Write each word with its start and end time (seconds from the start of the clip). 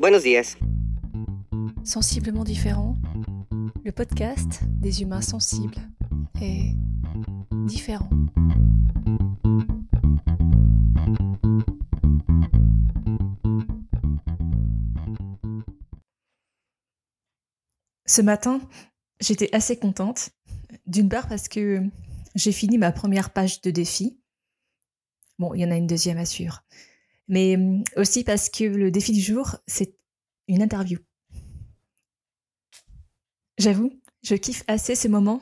Buenos. 0.00 0.24
Sensiblement 1.84 2.42
différent, 2.42 2.96
le 3.84 3.92
podcast 3.92 4.64
des 4.64 5.02
humains 5.02 5.20
sensibles 5.20 5.76
est 6.42 6.74
différent. 7.66 8.10
Ce 18.04 18.20
matin, 18.20 18.60
j'étais 19.20 19.54
assez 19.54 19.76
contente, 19.76 20.30
d'une 20.86 21.08
part 21.08 21.28
parce 21.28 21.46
que 21.46 21.84
j'ai 22.34 22.52
fini 22.52 22.78
ma 22.78 22.90
première 22.90 23.32
page 23.32 23.60
de 23.60 23.70
défi. 23.70 24.18
Bon, 25.38 25.54
il 25.54 25.60
y 25.60 25.64
en 25.64 25.70
a 25.70 25.76
une 25.76 25.86
deuxième 25.86 26.18
à 26.18 26.24
suivre. 26.24 26.64
Mais 27.28 27.56
hum, 27.56 27.84
aussi 27.96 28.24
parce 28.24 28.48
que 28.48 28.64
le 28.64 28.90
défi 28.90 29.12
du 29.12 29.20
jour, 29.20 29.56
c'est 29.66 29.96
une 30.48 30.62
interview. 30.62 30.98
J'avoue, 33.58 33.92
je 34.22 34.34
kiffe 34.34 34.64
assez 34.66 34.94
ces 34.94 35.08
moments 35.08 35.40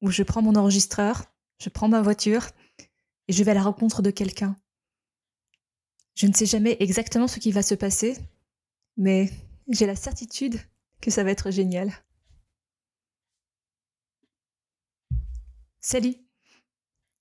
où 0.00 0.10
je 0.10 0.22
prends 0.22 0.42
mon 0.42 0.56
enregistreur, 0.56 1.24
je 1.60 1.68
prends 1.68 1.88
ma 1.88 2.02
voiture 2.02 2.48
et 3.28 3.32
je 3.32 3.44
vais 3.44 3.50
à 3.52 3.54
la 3.54 3.62
rencontre 3.62 4.02
de 4.02 4.10
quelqu'un. 4.10 4.56
Je 6.14 6.26
ne 6.26 6.32
sais 6.32 6.46
jamais 6.46 6.76
exactement 6.80 7.28
ce 7.28 7.38
qui 7.38 7.52
va 7.52 7.62
se 7.62 7.74
passer, 7.74 8.16
mais 8.96 9.30
j'ai 9.68 9.86
la 9.86 9.96
certitude 9.96 10.60
que 11.00 11.10
ça 11.10 11.24
va 11.24 11.30
être 11.30 11.50
génial. 11.50 11.92
Salut 15.80 16.14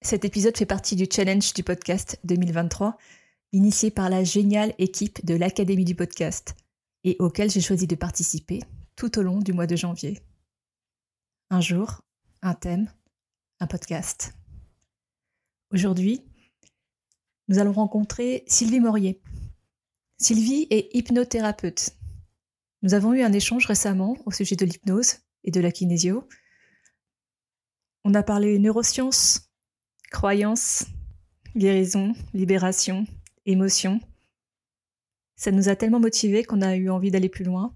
Cet 0.01 0.25
épisode 0.25 0.57
fait 0.57 0.65
partie 0.65 0.95
du 0.95 1.07
challenge 1.11 1.53
du 1.53 1.63
podcast 1.63 2.19
2023, 2.23 2.97
initié 3.51 3.91
par 3.91 4.09
la 4.09 4.23
géniale 4.23 4.73
équipe 4.77 5.25
de 5.25 5.35
l'Académie 5.35 5.85
du 5.85 5.95
podcast, 5.95 6.55
et 7.03 7.15
auquel 7.19 7.49
j'ai 7.49 7.61
choisi 7.61 7.87
de 7.87 7.95
participer 7.95 8.61
tout 8.95 9.17
au 9.17 9.21
long 9.21 9.39
du 9.39 9.53
mois 9.53 9.67
de 9.67 9.75
janvier. 9.75 10.19
Un 11.49 11.61
jour, 11.61 12.01
un 12.41 12.53
thème, 12.53 12.91
un 13.59 13.67
podcast. 13.67 14.33
Aujourd'hui, 15.71 16.21
nous 17.47 17.59
allons 17.59 17.73
rencontrer 17.73 18.43
Sylvie 18.47 18.79
Morier. 18.79 19.21
Sylvie 20.17 20.67
est 20.69 20.89
hypnothérapeute. 20.95 21.95
Nous 22.83 22.93
avons 22.93 23.13
eu 23.13 23.21
un 23.21 23.33
échange 23.33 23.65
récemment 23.65 24.15
au 24.25 24.31
sujet 24.31 24.55
de 24.55 24.65
l'hypnose 24.65 25.17
et 25.43 25.51
de 25.51 25.59
la 25.59 25.71
kinésio, 25.71 26.27
on 28.03 28.15
a 28.15 28.23
parlé 28.23 28.57
neurosciences, 28.57 29.51
croyances, 30.09 30.85
guérison, 31.55 32.13
libération, 32.33 33.05
émotion. 33.45 33.99
Ça 35.35 35.51
nous 35.51 35.69
a 35.69 35.75
tellement 35.75 35.99
motivés 35.99 36.43
qu'on 36.43 36.61
a 36.61 36.75
eu 36.75 36.89
envie 36.89 37.11
d'aller 37.11 37.29
plus 37.29 37.43
loin, 37.43 37.75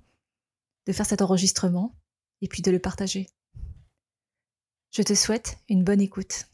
de 0.86 0.94
faire 0.94 1.06
cet 1.06 1.22
enregistrement 1.22 1.96
et 2.42 2.48
puis 2.48 2.62
de 2.62 2.72
le 2.72 2.80
partager. 2.80 3.28
Je 4.92 5.02
te 5.02 5.14
souhaite 5.14 5.58
une 5.68 5.84
bonne 5.84 6.02
écoute. 6.02 6.48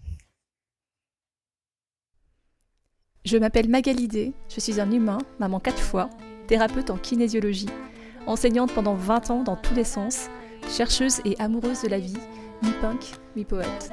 Je 3.23 3.37
m'appelle 3.37 3.69
Magalidé, 3.69 4.33
je 4.49 4.59
suis 4.59 4.81
un 4.81 4.91
humain, 4.91 5.19
maman 5.39 5.59
quatre 5.59 5.81
fois, 5.81 6.09
thérapeute 6.47 6.89
en 6.89 6.97
kinésiologie, 6.97 7.69
enseignante 8.25 8.73
pendant 8.73 8.95
20 8.95 9.29
ans 9.29 9.43
dans 9.43 9.57
tous 9.57 9.75
les 9.75 9.83
sens, 9.83 10.27
chercheuse 10.67 11.21
et 11.23 11.39
amoureuse 11.39 11.83
de 11.83 11.87
la 11.87 11.99
vie 11.99 12.17
mi-punk, 12.63 13.13
mi-poète. 13.35 13.91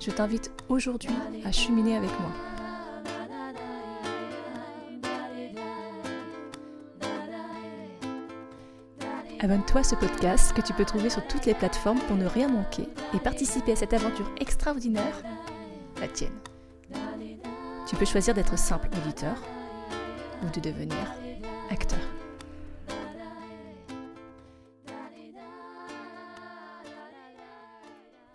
Je 0.00 0.10
t'invite 0.10 0.50
aujourd'hui 0.68 1.10
à 1.44 1.52
cheminer 1.52 1.96
avec 1.96 2.10
moi. 2.20 2.47
Abonne-toi 9.40 9.82
à 9.82 9.84
ce 9.84 9.94
podcast 9.94 10.52
que 10.52 10.60
tu 10.60 10.72
peux 10.72 10.84
trouver 10.84 11.10
sur 11.10 11.24
toutes 11.28 11.46
les 11.46 11.54
plateformes 11.54 12.00
pour 12.00 12.16
ne 12.16 12.26
rien 12.26 12.48
manquer 12.48 12.88
et 13.14 13.18
participer 13.20 13.72
à 13.72 13.76
cette 13.76 13.92
aventure 13.92 14.28
extraordinaire, 14.40 15.22
la 16.00 16.08
tienne. 16.08 16.36
Tu 17.88 17.94
peux 17.94 18.04
choisir 18.04 18.34
d'être 18.34 18.58
simple 18.58 18.88
auditeur 19.00 19.36
ou 20.42 20.50
de 20.50 20.60
devenir 20.60 21.14
acteur. 21.70 22.00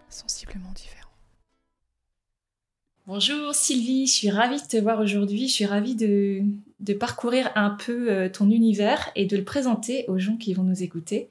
sensiblement 0.10 0.72
différent. 0.76 1.10
Bonjour 3.08 3.54
Sylvie, 3.56 4.06
je 4.06 4.14
suis 4.14 4.30
ravie 4.30 4.62
de 4.62 4.68
te 4.68 4.78
voir 4.78 5.00
aujourd'hui. 5.02 5.48
Je 5.48 5.54
suis 5.54 5.66
ravie 5.66 5.96
de, 5.96 6.44
parcourir 6.92 7.50
un 7.56 7.70
peu 7.70 8.12
euh, 8.12 8.30
ton 8.30 8.50
univers 8.50 9.10
et 9.16 9.26
de 9.26 9.38
le 9.38 9.46
présenter 9.46 10.04
aux 10.10 10.20
gens 10.20 10.36
qui 10.36 10.54
vont 10.54 10.64
nous 10.64 10.84
écouter. 10.84 11.30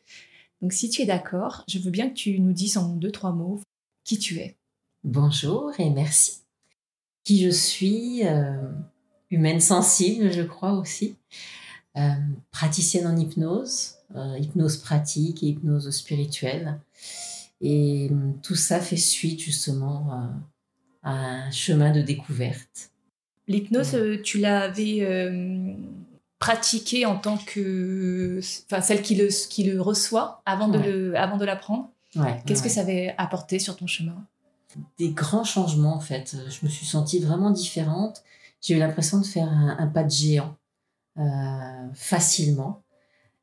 Donc 0.63 0.73
si 0.73 0.89
tu 0.89 1.03
es 1.03 1.07
d'accord, 1.07 1.65
je 1.69 1.79
veux 1.79 1.91
bien 1.91 2.09
que 2.09 2.15
tu 2.15 2.41
nous 2.41 2.55
dises 2.55 2.79
en 2.79 2.95
deux, 2.97 3.11
trois 3.11 3.33
mots 3.33 3.61
qui 4.05 4.19
tu 4.19 4.39
es. 4.39 4.57
Bonjour 5.05 5.73
et 5.79 5.91
merci. 5.91 6.41
Qui 7.25 7.43
je 7.45 7.51
suis, 7.51 8.27
euh, 8.27 8.73
humaine 9.31 9.61
sensible, 9.61 10.33
je 10.33 10.43
crois 10.43 10.73
aussi, 10.73 11.17
euh, 11.99 12.09
praticienne 12.51 13.07
en 13.07 13.17
hypnose, 13.17 13.97
hypnose 14.39 14.79
pratique 14.79 15.43
et 15.43 15.49
hypnose 15.49 15.91
spirituelle. 15.91 16.81
Et 17.61 18.11
tout 18.43 18.57
ça 18.57 18.81
fait 18.81 18.97
suite 18.97 19.41
justement 19.41 20.11
à, 21.03 21.11
un 21.11 21.51
chemin 21.51 21.93
de 21.93 22.01
découverte. 22.01 22.93
L'hypnose, 23.49 23.95
euh, 23.95 24.21
tu 24.23 24.39
l'avais 24.39 24.99
euh, 25.03 25.75
pratiquée 26.39 27.07
en 27.07 27.19
tant 27.19 27.37
que, 27.39 28.41
enfin 28.67 28.81
celle 28.81 29.03
qui 29.03 29.15
le, 29.15 29.29
qui 29.49 29.65
le 29.65 29.81
reçoit 29.81 30.43
avant 30.47 30.69
de 30.69 30.79
le, 30.79 31.17
avant 31.17 31.37
de 31.37 31.45
l'apprendre. 31.45 31.91
Qu'est-ce 32.47 32.63
que 32.63 32.69
ça 32.69 32.83
avait 32.83 33.15
apporté 33.19 33.59
sur 33.59 33.77
ton 33.77 33.87
chemin? 33.87 34.27
Des 34.99 35.11
grands 35.11 35.45
changements 35.45 35.95
en 35.95 36.01
fait. 36.01 36.37
Je 36.49 36.65
me 36.65 36.71
suis 36.71 36.87
sentie 36.87 37.21
vraiment 37.21 37.51
différente. 37.51 38.23
J'ai 38.61 38.77
eu 38.77 38.79
l'impression 38.79 39.19
de 39.19 39.27
faire 39.27 39.49
un, 39.49 39.87
pas 39.89 40.05
de 40.05 40.11
géant 40.11 40.57
euh, 41.19 41.89
facilement. 41.95 42.83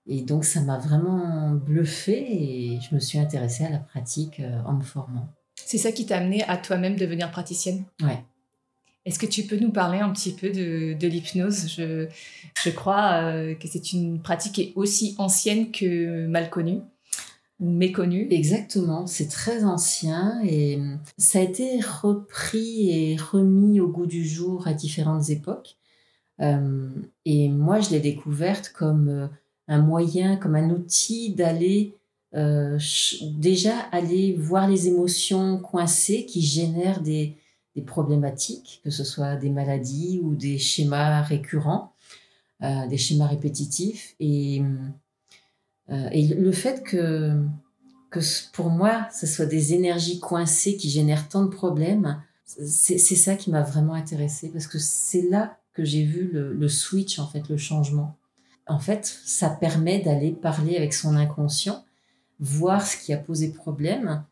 Et 0.07 0.21
donc, 0.21 0.43
ça 0.43 0.61
m'a 0.61 0.77
vraiment 0.79 1.51
bluffé 1.51 2.13
et 2.13 2.79
je 2.81 2.95
me 2.95 2.99
suis 2.99 3.19
intéressée 3.19 3.65
à 3.65 3.69
la 3.69 3.77
pratique 3.77 4.39
euh, 4.39 4.61
en 4.65 4.73
me 4.73 4.81
formant. 4.81 5.27
C'est 5.55 5.77
ça 5.77 5.91
qui 5.91 6.05
t'a 6.05 6.17
amené 6.17 6.43
à 6.45 6.57
toi-même 6.57 6.95
devenir 6.95 7.29
praticienne? 7.29 7.83
Ouais. 8.01 8.23
Est-ce 9.09 9.17
que 9.17 9.25
tu 9.25 9.41
peux 9.41 9.57
nous 9.57 9.71
parler 9.71 9.97
un 9.97 10.11
petit 10.11 10.33
peu 10.33 10.51
de, 10.51 11.07
l'hypnose? 11.07 11.67
Je, 11.67 12.69
crois 12.69 13.23
euh, 13.23 13.55
que 13.55 13.67
c'est 13.67 13.91
une 13.91 14.21
pratique 14.21 14.53
qui 14.53 14.61
est 14.61 14.73
aussi 14.75 15.15
ancienne 15.17 15.71
que 15.71 16.27
mal 16.27 16.51
connue 16.51 16.81
méconnue. 17.59 18.27
Exactement, 18.29 19.07
c'est 19.07 19.27
très 19.27 19.63
ancien 19.63 20.39
et 20.45 20.77
euh, 20.77 20.95
ça 21.17 21.39
a 21.39 21.41
été 21.41 21.79
repris 21.81 22.91
et 22.91 23.17
remis 23.17 23.79
au 23.79 23.87
goût 23.87 24.05
du 24.05 24.23
jour 24.23 24.67
à 24.67 24.73
différentes 24.73 25.31
époques. 25.31 25.75
et 26.39 27.49
moi, 27.49 27.79
je 27.79 27.89
l'ai 27.89 27.99
découverte 27.99 28.71
comme 28.73 29.29
un 29.67 29.81
moyen, 29.81 30.37
comme 30.37 30.53
un 30.53 30.69
outil 30.69 31.33
d'aller 31.33 31.95
euh, 32.35 32.77
déjà 33.23 33.75
aller 33.91 34.33
voir 34.33 34.69
les 34.69 34.87
émotions 34.87 35.57
coincées 35.57 36.27
qui 36.27 36.43
génèrent 36.43 37.01
des, 37.01 37.35
problématiques, 37.81 38.81
que 38.83 38.89
ce 38.89 39.03
soit 39.03 39.35
des 39.35 39.49
maladies 39.49 40.19
ou 40.23 40.35
des 40.35 40.57
schémas 40.57 41.21
récurrents, 41.21 41.93
euh, 42.63 42.87
des 42.87 42.97
schémas 42.97 43.27
répétitifs. 43.27 44.15
Et, 44.19 44.61
euh, 45.89 46.09
et 46.11 46.27
le 46.27 46.51
fait 46.51 46.83
que, 46.83 47.41
que 48.09 48.19
pour 48.53 48.69
moi, 48.69 49.07
ce 49.13 49.27
soit 49.27 49.45
des 49.45 49.73
énergies 49.73 50.19
coincées 50.19 50.77
qui 50.77 50.89
génèrent 50.89 51.27
tant 51.29 51.43
de 51.43 51.49
problèmes, 51.49 52.21
c'est 52.45 52.97
ça 52.97 53.35
qui 53.35 53.51
m'a 53.51 53.61
vraiment 53.61 53.93
intéressée 53.93 54.49
parce 54.49 54.65
que 54.65 54.79
c'est 54.79 55.29
là 55.29 55.57
que 55.73 55.85
j'ai 55.85 56.03
vu 56.03 56.29
le, 56.33 56.53
le 56.53 56.67
switch, 56.67 57.19
en 57.19 57.27
fait, 57.27 57.47
le 57.47 57.57
changement 57.57 58.17
en 58.69 58.79
fait, 58.79 59.05
ça 59.25 59.49
permet 59.49 59.99
d'aller 59.99 60.31
parler 60.31 60.77
avec 60.77 60.93
son 60.93 61.15
inconscient, 61.15 61.83
voir 62.39 62.85
ce 62.85 62.95
qui 62.97 63.11
a 63.11 63.17
posé 63.17 63.49
problème, 63.49 64.23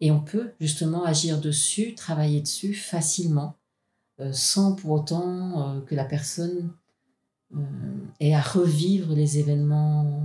et 0.00 0.10
on 0.10 0.20
peut 0.20 0.50
justement 0.60 1.04
agir 1.04 1.40
dessus, 1.40 1.94
travailler 1.94 2.40
dessus 2.40 2.74
facilement, 2.74 3.56
euh, 4.20 4.32
sans 4.32 4.74
pour 4.74 4.90
autant 4.92 5.76
euh, 5.76 5.80
que 5.80 5.94
la 5.94 6.04
personne 6.04 6.70
euh, 7.54 7.60
ait 8.20 8.34
à 8.34 8.40
revivre 8.40 9.14
les 9.14 9.38
événements 9.38 10.22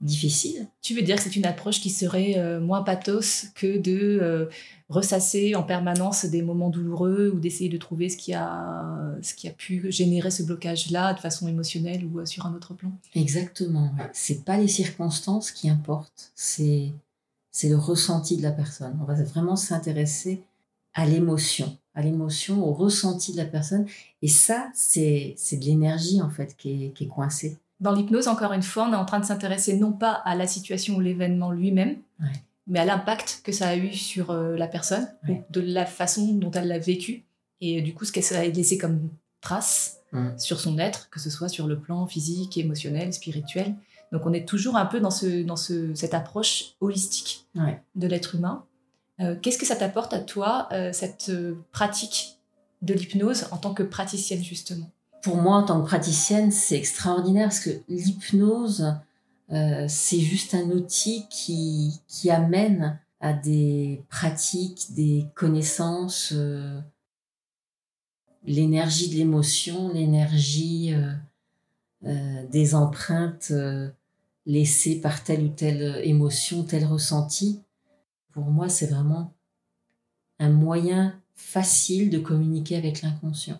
difficile. 0.00 0.68
Tu 0.82 0.94
veux 0.94 1.00
dire 1.00 1.16
que 1.16 1.22
c'est 1.22 1.36
une 1.36 1.46
approche 1.46 1.80
qui 1.80 1.88
serait 1.88 2.60
moins 2.60 2.82
pathos 2.82 3.46
que 3.54 3.78
de 3.78 4.50
ressasser 4.90 5.54
en 5.54 5.62
permanence 5.62 6.26
des 6.26 6.42
moments 6.42 6.68
douloureux 6.68 7.30
ou 7.34 7.40
d'essayer 7.40 7.70
de 7.70 7.78
trouver 7.78 8.10
ce 8.10 8.18
qui 8.18 8.34
a, 8.34 8.84
ce 9.22 9.32
qui 9.32 9.48
a 9.48 9.50
pu 9.50 9.90
générer 9.90 10.30
ce 10.30 10.42
blocage-là 10.42 11.14
de 11.14 11.20
façon 11.20 11.48
émotionnelle 11.48 12.04
ou 12.04 12.26
sur 12.26 12.44
un 12.44 12.54
autre 12.54 12.74
plan? 12.74 12.92
Exactement. 13.14 13.94
Ouais. 13.98 14.10
C'est 14.12 14.44
pas 14.44 14.58
les 14.58 14.68
circonstances 14.68 15.50
qui 15.50 15.70
importent, 15.70 16.32
c'est 16.34 16.92
c'est 17.54 17.68
le 17.68 17.76
ressenti 17.76 18.36
de 18.36 18.42
la 18.42 18.50
personne. 18.50 18.98
On 19.00 19.04
va 19.04 19.14
vraiment 19.14 19.54
s'intéresser 19.54 20.42
à 20.92 21.06
l'émotion, 21.06 21.78
à 21.94 22.02
l'émotion, 22.02 22.66
au 22.66 22.72
ressenti 22.72 23.30
de 23.30 23.36
la 23.36 23.44
personne. 23.44 23.86
Et 24.22 24.28
ça, 24.28 24.68
c'est 24.74 25.36
de 25.52 25.64
l'énergie 25.64 26.20
en 26.20 26.30
fait 26.30 26.56
qui 26.56 26.86
est, 26.86 26.90
qui 26.90 27.04
est 27.04 27.08
coincée. 27.08 27.56
Dans 27.78 27.92
l'hypnose, 27.92 28.26
encore 28.26 28.52
une 28.52 28.62
fois, 28.62 28.88
on 28.88 28.92
est 28.92 28.96
en 28.96 29.04
train 29.04 29.20
de 29.20 29.24
s'intéresser 29.24 29.76
non 29.76 29.92
pas 29.92 30.12
à 30.12 30.34
la 30.34 30.48
situation 30.48 30.96
ou 30.96 31.00
l'événement 31.00 31.52
lui-même, 31.52 31.96
mais 32.66 32.80
à 32.80 32.84
l'impact 32.84 33.42
que 33.44 33.52
ça 33.52 33.68
a 33.68 33.76
eu 33.76 33.92
sur 33.92 34.32
euh, 34.32 34.56
la 34.56 34.66
personne, 34.66 35.06
de 35.50 35.60
la 35.60 35.86
façon 35.86 36.34
dont 36.34 36.50
elle 36.50 36.66
l'a 36.66 36.80
vécu, 36.80 37.22
et 37.60 37.82
du 37.82 37.94
coup, 37.94 38.04
ce 38.04 38.10
qu'elle 38.10 38.36
a 38.36 38.48
laissé 38.48 38.78
comme 38.78 39.10
trace 39.40 40.00
sur 40.38 40.60
son 40.60 40.78
être, 40.78 41.08
que 41.10 41.20
ce 41.20 41.30
soit 41.30 41.48
sur 41.48 41.66
le 41.66 41.78
plan 41.78 42.06
physique, 42.06 42.56
émotionnel, 42.56 43.12
spirituel. 43.12 43.74
Donc 44.14 44.26
on 44.26 44.32
est 44.32 44.46
toujours 44.46 44.76
un 44.76 44.86
peu 44.86 45.00
dans, 45.00 45.10
ce, 45.10 45.42
dans 45.42 45.56
ce, 45.56 45.92
cette 45.96 46.14
approche 46.14 46.76
holistique 46.80 47.48
de 47.96 48.06
l'être 48.06 48.36
humain. 48.36 48.64
Euh, 49.20 49.34
qu'est-ce 49.42 49.58
que 49.58 49.66
ça 49.66 49.74
t'apporte 49.74 50.12
à 50.12 50.20
toi, 50.20 50.68
euh, 50.70 50.92
cette 50.92 51.32
pratique 51.72 52.38
de 52.80 52.94
l'hypnose 52.94 53.48
en 53.50 53.56
tant 53.56 53.74
que 53.74 53.82
praticienne, 53.82 54.42
justement? 54.42 54.88
Pour 55.20 55.38
moi, 55.38 55.56
en 55.56 55.64
tant 55.64 55.80
que 55.80 55.86
praticienne, 55.86 56.52
c'est 56.52 56.76
extraordinaire 56.76 57.48
parce 57.48 57.58
que 57.58 57.70
l'hypnose, 57.88 58.94
euh, 59.50 59.86
c'est 59.88 60.20
juste 60.20 60.54
un 60.54 60.70
outil 60.70 61.26
qui, 61.28 62.00
qui 62.06 62.30
amène 62.30 63.00
à 63.18 63.32
des 63.32 64.04
pratiques, 64.10 64.94
des 64.94 65.26
connaissances, 65.34 66.32
euh, 66.32 66.78
l'énergie 68.44 69.08
de 69.08 69.16
l'émotion, 69.16 69.92
l'énergie 69.92 70.94
euh, 72.04 72.44
des 72.52 72.76
empreintes 72.76 73.52
laissées 74.46 75.00
par 75.00 75.24
telle 75.24 75.42
ou 75.42 75.48
telle 75.48 76.00
émotion, 76.04 76.64
tel 76.64 76.84
ressenti. 76.84 77.60
Pour 78.32 78.44
moi, 78.44 78.68
c'est 78.68 78.86
vraiment 78.86 79.32
un 80.38 80.50
moyen 80.50 81.14
facile 81.34 82.10
de 82.10 82.18
communiquer 82.18 82.76
avec 82.76 83.02
l'inconscient. 83.02 83.58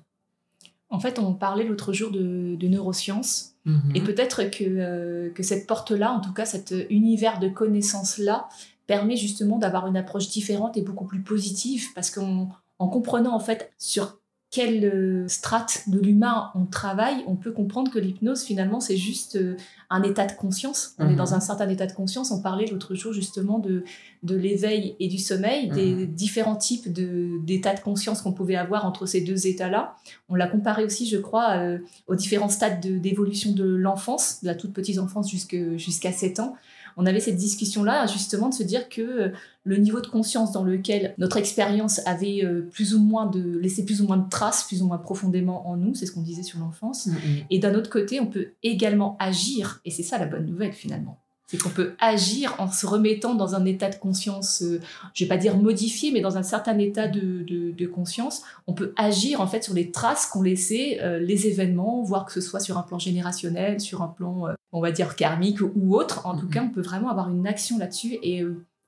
En 0.91 1.01
fait, 1.01 1.19
on 1.19 1.35
parlait 1.35 1.65
l'autre 1.65 1.93
jour 1.93 2.11
de, 2.11 2.57
neurosciences. 2.63 3.55
Mhm. 3.65 3.93
Et 3.95 4.01
peut-être 4.01 4.45
que, 4.45 4.65
euh, 4.65 5.31
que 5.31 5.43
cette 5.43 5.67
porte-là, 5.67 6.13
en 6.13 6.21
tout 6.21 6.33
cas 6.33 6.45
cet 6.45 6.75
univers 6.91 7.41
de 7.41 7.49
connaissances-là, 7.49 8.49
permet 8.87 9.17
justement 9.17 9.59
d'avoir 9.59 9.87
une 9.87 9.97
approche 9.97 10.29
différente 10.29 10.77
et 10.77 10.83
beaucoup 10.83 11.07
plus 11.07 11.23
positive 11.23 11.93
parce 11.95 12.11
qu'en 12.11 12.49
comprenant 12.79 13.35
en 13.35 13.41
fait 13.41 13.73
sur 13.79 14.19
quelle 14.55 14.85
euh, 14.85 15.27
strate 15.27 15.83
de 15.89 15.99
l'humain 15.99 16.53
on 16.55 16.65
travaille, 16.65 17.25
on 17.27 17.35
peut 17.35 17.51
comprendre 17.51 17.91
que 17.91 17.99
l'hypnose, 17.99 18.45
finalement, 18.45 18.79
c'est 18.79 18.97
juste 18.97 19.35
euh, 19.35 19.57
un 19.91 20.05
état 20.05 20.27
de 20.27 20.33
conscience. 20.33 20.95
On 21.01 21.11
est 21.11 21.17
dans 21.17 21.27
mhm. 21.27 21.35
un 21.35 21.41
certain 21.41 21.69
état 21.69 21.87
de 21.87 21.93
conscience. 21.93 22.31
On 22.31 22.41
parlait 22.41 22.67
l'autre 22.67 22.95
jour 22.95 23.13
justement 23.13 23.59
de, 23.59 23.83
de 24.23 24.37
l'éveil 24.37 24.95
et 25.01 25.09
du 25.09 25.19
sommeil, 25.19 25.71
des 25.71 25.93
mhm. 25.93 26.07
différents 26.07 26.55
types 26.55 26.93
d'états 26.93 27.75
de, 27.75 27.81
conscience 27.81 28.23
qu'on 28.23 28.33
pouvait 28.33 28.55
avoir 28.55 28.87
entre 28.87 29.07
ces 29.07 29.23
deux 29.23 29.49
états-là. 29.49 29.97
On 30.29 30.37
l'a 30.37 30.47
comparé 30.47 30.85
aussi, 30.85 31.09
je 31.09 31.17
crois, 31.17 31.57
euh, 31.57 31.79
aux 32.07 32.15
différents 32.15 32.49
stades 32.49 32.81
d'évolution 32.81 33.51
de, 33.51 33.65
l'enfance, 33.65 34.39
de 34.43 34.47
la 34.47 34.55
toute 34.55 34.73
petite 34.73 35.01
enfance 35.01 35.29
jusqu'à 35.33 36.13
7 36.13 36.39
ans 36.39 36.55
on 36.97 37.07
avait 37.07 37.21
cette 37.21 37.37
discussion-là, 37.37 38.07
justement, 38.07 38.49
de 38.49 38.55
se 38.55 38.63
dire 38.63 38.89
que 38.89 39.03
euh, 39.03 39.29
le 39.65 39.77
niveau 39.77 40.01
de 40.01 40.07
conscience 40.07 40.53
dans 40.53 40.63
lequel 40.63 41.15
notre 41.19 41.37
expérience 41.37 42.01
avait 42.07 42.45
euh, 42.45 42.69
plus 42.73 42.95
ou 42.95 43.01
moins 43.01 43.27
de 43.27 43.59
laissé 43.59 43.85
plus 43.85 44.03
ou 44.03 44.07
moins 44.07 44.19
de 44.19 44.29
traces, 44.29 44.65
plus 44.65 44.83
ou 44.83 44.87
moins 44.87 44.99
profondément 44.99 45.69
en 45.69 45.77
nous, 45.77 45.95
c'est 45.95 46.07
ce 46.07 46.13
qu'on 46.13 46.23
disait 46.23 46.43
sur 46.43 46.59
l'enfance. 46.59 47.09
Mm-hmm. 47.09 47.47
Et 47.51 47.59
d'un 47.59 47.75
autre 47.75 47.91
côté, 47.91 48.21
on 48.21 48.27
peut 48.27 48.49
également 48.63 49.17
agir, 49.19 49.81
et 49.85 49.91
c'est 49.91 50.03
ça 50.03 50.19
la 50.19 50.27
bonne 50.27 50.47
nouvelle 50.47 50.73
finalement 50.73 51.24
c'est 51.47 51.59
qu'on 51.59 51.71
peut 51.71 51.95
agir 52.01 52.55
en 52.59 52.71
se 52.71 52.87
remettant 52.87 53.35
dans 53.35 53.55
un 53.55 53.65
état 53.67 53.91
de 53.91 53.97
conscience, 53.97 54.63
je 54.63 54.77
euh, 54.77 54.81
je 55.13 55.25
vais 55.25 55.29
pas 55.29 55.37
dire 55.37 55.57
modifié, 55.57 56.11
mais 56.11 56.21
dans 56.21 56.37
un 56.37 56.43
certain 56.43 56.79
état 56.79 57.07
de, 57.07 57.87
conscience. 57.87 58.43
On 58.67 58.73
peut 58.73 58.95
agir 58.97 59.41
en 59.43 59.47
fait 59.47 59.63
sur 59.63 59.75
les 59.75 59.91
traces 59.91 60.27
qu'ont 60.27 60.43
laissées 60.43 60.99
euh, 61.03 61.19
les 61.19 61.47
événements, 61.47 62.03
voire 62.03 62.25
que 62.25 62.33
ce 62.33 62.41
soit 62.41 62.61
sur 62.61 62.79
un 62.79 62.83
plan 62.83 62.99
générationnel, 62.99 63.79
sur 63.79 64.03
un 64.03 64.09
plan, 64.09 64.49
euh, 64.49 64.55
on 64.73 64.81
va 64.81 64.91
dire 64.91 65.17
karmique 65.17 65.61
ou 65.61 65.95
autre. 65.95 66.27
En 66.27 66.35
tout 66.35 66.47
mm-hmm. 66.47 66.51
cas, 66.51 66.63
on 66.63 66.71
peut 66.71 66.81
vraiment 66.81 67.11
avoir 67.11 67.31
une 67.31 67.47
action 67.47 67.79
là-dessus 67.79 68.19
et 68.23 68.43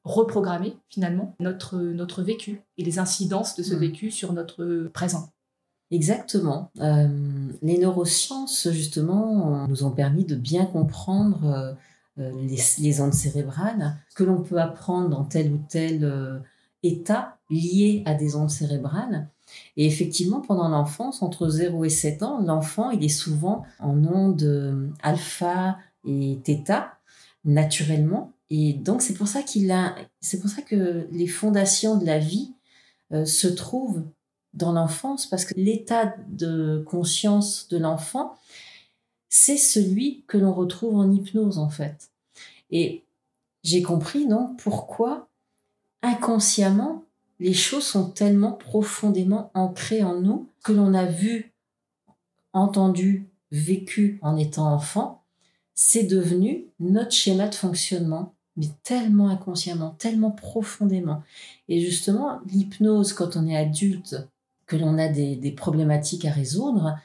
reprogrammer 0.04 0.76
finalement 0.88 1.34
notre, 1.40 1.76
notre 1.76 2.22
vécu 2.22 2.62
et 2.78 2.84
les 2.84 2.98
incidences 2.98 3.54
de 3.54 3.62
ce 3.62 3.74
mm. 3.74 3.78
vécu 3.78 4.10
sur 4.10 4.32
notre 4.32 4.88
présent. 4.94 5.28
Exactement. 5.90 6.72
les 7.62 7.78
neurosciences, 7.78 8.68
justement, 8.72 9.66
nous 9.68 9.84
ont 9.84 9.92
permis 9.92 10.24
de 10.24 10.34
bien 10.34 10.64
comprendre 10.64 11.76
euh, 12.18 12.32
les, 12.78 13.00
ondes 13.02 13.12
cérébrales, 13.12 13.94
que 14.14 14.24
l'on 14.24 14.42
peut 14.42 14.58
apprendre 14.58 15.10
dans 15.10 15.24
tel 15.24 15.52
ou 15.52 15.60
tel 15.68 16.02
euh, 16.02 16.38
état 16.82 17.36
lié 17.50 18.02
à 18.06 18.14
des 18.14 18.36
ondes 18.36 18.48
cérébrales. 18.48 19.28
Et 19.76 19.86
effectivement, 19.86 20.40
pendant 20.40 20.68
l'enfance, 20.68 21.20
entre 21.20 21.50
0 21.50 21.84
et 21.84 21.90
7 21.90 22.22
ans, 22.22 22.40
l'enfant, 22.40 22.90
il 22.90 23.04
est 23.04 23.10
souvent 23.10 23.64
en 23.80 24.02
ondes 24.04 24.42
euh, 24.42 24.88
alpha 25.02 25.76
et 26.06 26.38
theta, 26.42 26.94
naturellement. 27.44 28.32
Et 28.48 28.72
donc, 28.72 29.02
c'est 29.02 29.14
pour 29.14 29.28
ça 29.28 29.42
qu'il 29.42 29.70
a, 29.70 29.94
c'est 30.20 30.40
pour 30.40 30.48
ça 30.48 30.62
que 30.62 31.06
les 31.12 31.26
fondations 31.26 31.98
de 31.98 32.06
la 32.06 32.18
vie 32.18 32.54
se 33.24 33.46
trouvent 33.46 34.04
dans 34.54 34.72
l'enfance, 34.72 35.26
parce 35.26 35.44
que 35.44 35.54
l'état 35.56 36.14
de 36.28 36.82
conscience 36.86 37.68
de 37.68 37.76
l'enfant, 37.78 38.36
c'est 39.28 39.56
celui 39.56 40.24
que 40.26 40.38
l'on 40.38 40.52
retrouve 40.52 40.96
en 40.96 41.10
hypnose 41.10 41.58
en 41.58 41.68
fait. 41.68 42.10
Et 42.70 43.04
j'ai 43.62 43.82
compris 43.82 44.26
donc 44.26 44.58
pourquoi 44.58 45.28
inconsciemment 46.02 47.04
les 47.38 47.52
choses 47.52 47.84
sont 47.84 48.10
tellement 48.10 48.52
profondément 48.52 49.50
ancrées 49.54 50.02
en 50.02 50.20
nous 50.20 50.48
que 50.64 50.72
l'on 50.72 50.94
a 50.94 51.04
vu, 51.04 51.52
entendu, 52.52 53.28
vécu 53.50 54.18
en 54.22 54.36
étant 54.36 54.72
enfant, 54.72 55.22
c'est 55.74 56.04
devenu 56.04 56.64
notre 56.80 57.12
schéma 57.12 57.48
de 57.48 57.54
fonctionnement, 57.54 58.34
mais 58.56 58.68
tellement 58.82 59.28
inconsciemment, 59.28 59.90
tellement 59.98 60.30
profondément. 60.30 61.22
Et 61.68 61.80
justement, 61.80 62.40
l'hypnose, 62.46 63.12
quand 63.12 63.36
on 63.36 63.46
est 63.46 63.56
adulte, 63.56 64.16
que 64.66 64.76
l'on 64.76 64.98
a 64.98 65.08
des 65.08 65.54
problématiques 65.56 66.24
à 66.24 66.32
résoudre, 66.32 66.98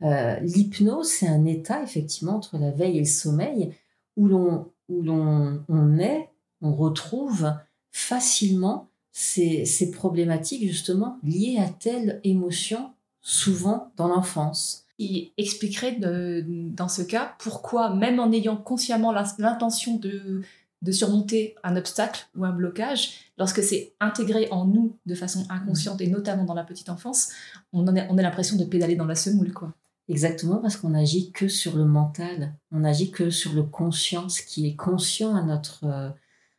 l'hypnose, 0.00 1.08
c'est 1.08 1.28
un 1.28 1.44
état 1.44 1.82
effectivement 1.82 2.36
entre 2.36 2.58
la 2.58 2.70
veille 2.70 2.96
et 2.96 3.00
le 3.00 3.06
sommeil 3.06 3.74
où 4.16 4.26
l'on 4.28 4.66
où 4.88 5.02
l'on 5.02 5.62
on 5.68 5.98
est, 5.98 6.28
on 6.62 6.74
retrouve 6.74 7.52
facilement 7.90 8.88
ces, 9.12 9.64
ces 9.64 9.90
problématiques 9.90 10.62
justement 10.62 11.18
liées 11.22 11.58
à 11.58 11.68
telle 11.68 12.20
émotion, 12.24 12.90
souvent 13.20 13.90
dans 13.96 14.08
l'enfance. 14.08 14.84
Il 14.98 15.30
expliquerait 15.36 15.92
de, 15.92 16.44
dans 16.46 16.88
ce 16.88 17.02
cas 17.02 17.34
pourquoi, 17.38 17.94
même 17.94 18.18
en 18.18 18.32
ayant 18.32 18.56
consciemment 18.56 19.12
l'intention 19.12 19.96
de, 19.96 20.42
de 20.82 20.92
surmonter 20.92 21.54
un 21.62 21.76
obstacle 21.76 22.26
ou 22.36 22.44
un 22.44 22.52
blocage, 22.52 23.10
lorsque 23.36 23.62
c'est 23.62 23.92
intégré 24.00 24.48
en 24.50 24.64
nous 24.64 24.96
de 25.06 25.14
façon 25.14 25.44
inconsciente 25.50 26.00
et 26.00 26.08
notamment 26.08 26.44
dans 26.44 26.54
la 26.54 26.64
petite 26.64 26.88
enfance, 26.88 27.30
on, 27.72 27.86
en 27.86 27.94
on 27.94 28.18
a 28.18 28.22
l'impression 28.22 28.56
de 28.56 28.64
pédaler 28.64 28.96
dans 28.96 29.06
la 29.06 29.14
semoule. 29.14 29.52
quoi. 29.52 29.72
Exactement 30.08 30.56
parce 30.56 30.76
qu'on 30.76 30.94
agit 30.94 31.32
que 31.32 31.48
sur 31.48 31.76
le 31.76 31.84
mental, 31.84 32.54
on 32.72 32.82
agit 32.82 33.10
que 33.10 33.28
sur 33.28 33.52
le 33.52 33.62
conscient, 33.62 34.30
ce 34.30 34.40
qui 34.40 34.66
est 34.66 34.74
conscient 34.74 35.36
à 35.36 35.42
notre, 35.42 35.84
euh, 35.84 36.08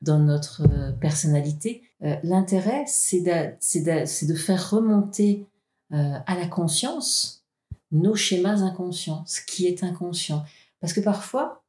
dans 0.03 0.19
notre 0.19 0.61
euh, 0.71 0.91
personnalité. 0.91 1.81
Euh, 2.03 2.15
l'intérêt, 2.21 2.83
c'est 2.87 3.21
de, 3.21 4.27
de, 4.27 4.35
faire 4.35 4.69
remonter 4.69 5.47
à 5.91 6.35
la 6.35 6.45
conscience 6.45 7.43
nos 7.91 8.13
schémas 8.13 8.61
inconscients, 8.61 9.23
ce 9.25 9.41
qui 9.41 9.65
est 9.65 9.83
inconscient. 9.83 10.43
Parce 10.81 10.93
que 10.93 11.01
parfois, 11.01 11.63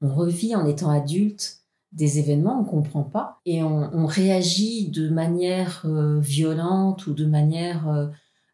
on 0.00 0.14
revit 0.14 0.56
en 0.56 0.66
étant 0.66 0.88
adulte 0.88 1.58
des 1.92 2.18
événements, 2.18 2.58
on 2.58 2.62
ne 2.62 2.68
comprend 2.68 3.02
pas, 3.02 3.40
et 3.44 3.62
on, 3.62 4.06
réagit 4.06 4.88
de 4.88 5.10
manière 5.10 5.86
violente 6.20 7.06
ou 7.06 7.12
de 7.12 7.26
manière 7.26 8.10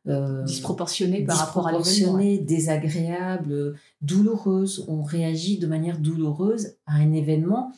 euh, 0.08 0.42
disproportionnée 0.42 1.24
par 1.24 1.36
rapport 1.36 1.68
à 1.68 1.72
l'événement. 1.72 2.18
désagréable, 2.44 3.76
douloureuse. 4.00 4.84
On 4.88 5.02
réagit 5.02 5.58
de 5.58 5.68
manière 5.68 5.98
douloureuse 5.98 6.74
à 6.86 6.94
un 6.94 7.12
événement 7.12 7.72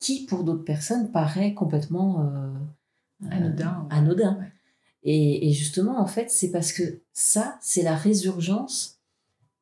qui, 0.00 0.26
pour 0.26 0.42
d'autres 0.42 0.64
personnes, 0.64 1.12
paraît 1.12 1.54
complètement 1.54 2.22
euh, 2.22 3.28
anodin. 3.30 3.86
Euh, 3.92 3.94
anodin. 3.94 4.38
Et, 5.04 5.48
et, 5.48 5.52
justement, 5.52 6.00
en 6.00 6.06
fait, 6.06 6.32
c'est 6.32 6.50
parce 6.50 6.72
que 6.72 6.98
ça, 7.12 7.56
c'est 7.60 7.84
la 7.84 7.94
résurgence 7.94 8.98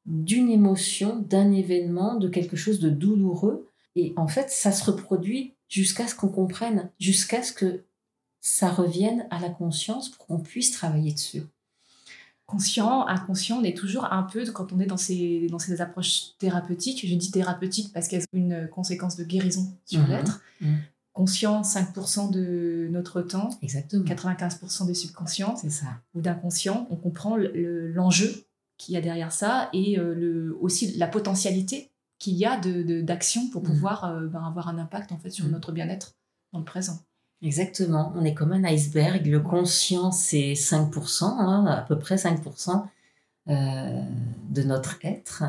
d'une 0.07 0.51
émotion, 0.51 1.17
d'un 1.19 1.53
événement, 1.53 2.15
de 2.15 2.29
quelque 2.29 2.57
chose 2.57 2.81
de 2.81 2.89
douloureux. 2.89 3.69
Et 3.95 4.15
en 4.17 4.27
fait, 4.27 4.49
ça 4.49 4.73
se 4.73 4.91
reproduit 4.91 5.53
jusqu'à 5.69 6.07
ce 6.07 6.15
qu'on 6.15 6.29
comprenne, 6.29 6.89
jusqu'à 6.99 7.43
ce 7.43 7.53
que 7.53 7.85
ça 8.41 8.71
revienne 8.71 9.27
à 9.31 9.39
la 9.39 9.51
conscience 9.51 10.09
pour 10.09 10.27
qu'on 10.27 10.39
puisse 10.39 10.71
travailler 10.71 11.13
dessus 11.13 11.43
conscient, 12.47 13.07
inconscient, 13.07 13.59
on 13.59 13.65
est 13.65 13.77
toujours 13.77 14.13
un 14.13 14.23
peu, 14.23 14.45
quand 14.53 14.73
on 14.73 14.79
est 14.79 14.87
dans 14.87 14.97
ces, 14.97 15.49
dans 15.51 15.59
ces 15.59 15.81
approches 15.81 16.37
thérapeutiques, 16.39 17.07
je 17.07 17.15
dis 17.15 17.31
thérapeutiques 17.31 17.93
parce 17.93 18.09
qu'elles 18.09 18.23
ont 18.23 18.39
une 18.39 18.69
conséquence 18.69 19.17
de 19.17 19.25
guérison 19.25 19.73
sur 19.85 20.01
mhm. 20.01 20.09
l'être. 20.09 20.41
Mhm. 20.61 20.79
Conscient, 21.13 21.63
5% 21.63 22.31
de 22.31 22.89
notre 22.91 23.23
temps, 23.23 23.49
Exactement. 23.63 24.05
95% 24.05 24.87
de 24.87 24.93
subconscient, 24.93 25.57
c'est 25.57 25.71
ça. 25.71 25.87
ou 26.15 26.21
d'inconscient. 26.21 26.87
On 26.91 26.97
comprend 26.97 27.37
l'enjeu 27.37 28.45
qu'il 28.77 28.95
y 28.95 28.99
a 28.99 29.01
derrière 29.01 29.33
ça 29.33 29.71
et 29.73 29.99
euh, 29.99 30.15
le, 30.15 30.57
aussi 30.61 30.95
la 30.99 31.09
potentialité 31.09 31.91
qu'il 32.19 32.35
y 32.35 32.45
a 32.45 32.59
d'action 32.59 33.47
de, 33.47 33.51
pour 33.51 33.63
mm. 33.63 33.67
pouvoir 33.67 34.21
ben, 34.31 34.45
avoir 34.45 34.69
un 34.69 34.77
impact 34.77 35.11
en 35.13 35.17
fait 35.17 35.31
sur 35.31 35.47
mm. 35.47 35.51
notre 35.51 35.73
bien-être 35.73 36.17
dans 36.53 36.59
le 36.59 36.67
présent. 36.67 36.99
Exactement, 37.43 38.13
on 38.17 38.25
est 38.25 38.35
comme 38.35 38.53
un 38.53 38.65
iceberg. 38.65 39.27
Le 39.27 39.41
conscient, 39.41 40.11
c'est 40.11 40.55
5%, 40.55 41.25
hein, 41.25 41.67
à 41.67 41.83
peu 41.83 41.99
près 41.99 42.17
5% 42.17 42.85
euh, 43.49 44.03
de 44.49 44.63
notre 44.63 44.99
être. 45.05 45.45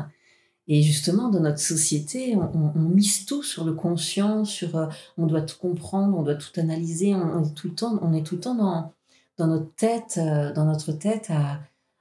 Et 0.66 0.82
justement, 0.82 1.30
dans 1.30 1.40
notre 1.40 1.60
société, 1.60 2.36
on, 2.36 2.78
mise 2.78 3.24
tout 3.24 3.42
sur 3.42 3.64
le 3.64 3.72
conscient, 3.72 4.44
sur 4.44 4.76
euh, 4.76 4.86
on 5.16 5.26
doit 5.26 5.40
tout 5.40 5.56
comprendre, 5.58 6.16
on 6.18 6.22
doit 6.22 6.34
tout 6.34 6.60
analyser, 6.60 7.14
on, 7.14 7.42
est 7.42 7.54
tout 7.54 7.68
le 7.68 7.74
temps, 7.74 7.98
on 8.02 8.12
est 8.12 8.22
tout 8.22 8.34
le 8.34 8.42
temps 8.42 8.54
dans, 8.54 8.92
dans 9.38 9.46
notre 9.46 9.74
tête, 9.74 10.18
euh, 10.18 10.52
dans 10.52 10.66
notre 10.66 10.92
tête 10.92 11.30
à, 11.30 11.60